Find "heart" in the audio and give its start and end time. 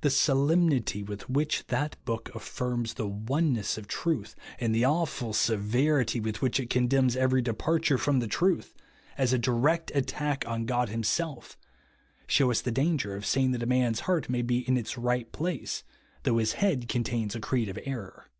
14.00-14.30